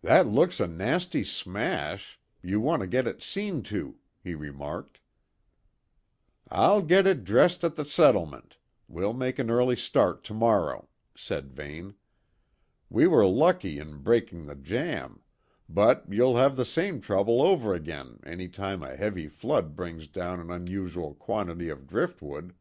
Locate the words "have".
16.36-16.54